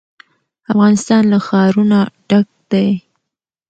افغانستان 0.71 1.23
له 1.31 1.37
ښارونه 1.47 1.99
ډک 2.27 2.47
دی. 2.71 2.89